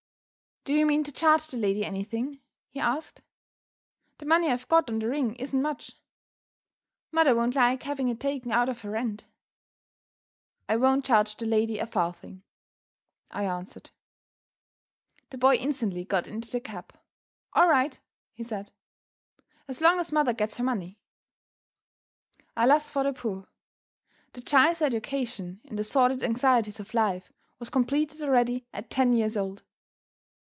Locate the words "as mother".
19.99-20.31